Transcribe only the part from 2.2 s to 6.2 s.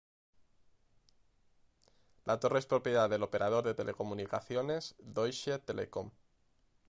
La torre es propiedad del operador de telecomunicaciones Deutsche Telekom.